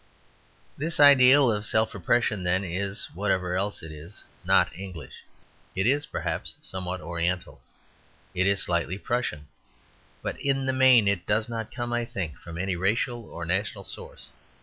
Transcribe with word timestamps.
This 0.79 0.99
ideal 0.99 1.51
of 1.51 1.63
self 1.63 1.93
repression, 1.93 2.43
then, 2.43 2.63
is, 2.63 3.07
whatever 3.13 3.55
else 3.55 3.83
it 3.83 3.91
is, 3.91 4.23
not 4.43 4.75
English. 4.75 5.23
It 5.75 5.85
is, 5.85 6.07
perhaps, 6.07 6.55
somewhat 6.59 7.01
Oriental, 7.01 7.61
it 8.33 8.47
is 8.47 8.63
slightly 8.63 8.97
Prussian, 8.97 9.47
but 10.23 10.41
in 10.41 10.65
the 10.65 10.73
main 10.73 11.07
it 11.07 11.27
does 11.27 11.47
not 11.47 11.71
come, 11.71 11.93
I 11.93 12.03
think, 12.03 12.35
from 12.39 12.57
any 12.57 12.75
racial 12.75 13.25
or 13.29 13.45
national 13.45 13.83
source. 13.83 14.31